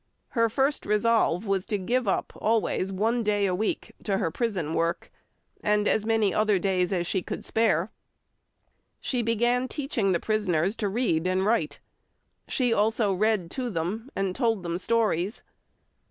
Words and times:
Her 0.29 0.49
first 0.49 0.87
resolve 0.87 1.45
was 1.45 1.63
to 1.67 1.77
give 1.77 2.07
up 2.07 2.33
always 2.37 2.91
one 2.91 3.21
day 3.21 3.45
a 3.45 3.53
week 3.53 3.93
to 4.03 4.17
her 4.17 4.31
prison 4.31 4.73
work, 4.73 5.11
and 5.63 5.87
as 5.87 6.07
many 6.07 6.33
other 6.33 6.57
days 6.57 6.91
as 6.91 7.05
she 7.05 7.21
could 7.21 7.45
spare. 7.45 7.91
She 8.99 9.21
began 9.21 9.67
teaching 9.67 10.11
the 10.11 10.19
prisoners 10.19 10.75
to 10.77 10.89
read 10.89 11.27
and 11.27 11.45
write; 11.45 11.79
she 12.47 12.73
also 12.73 13.13
read 13.13 13.51
to 13.51 13.69
them, 13.69 14.09
and 14.15 14.35
told 14.35 14.63
them 14.63 14.79
stories. 14.79 15.43